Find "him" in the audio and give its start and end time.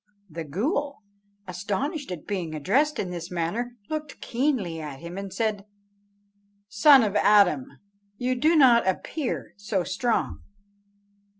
4.99-5.15